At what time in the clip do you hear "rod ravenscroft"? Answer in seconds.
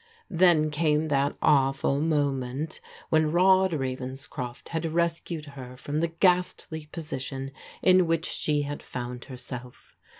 3.31-4.69